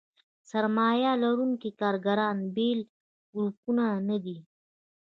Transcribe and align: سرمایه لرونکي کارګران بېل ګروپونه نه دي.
سرمایه 0.49 1.11
لرونکي 1.23 1.69
کارګران 1.81 2.37
بېل 2.55 2.79
ګروپونه 3.33 3.85
نه 4.07 4.17
دي. 4.23 4.37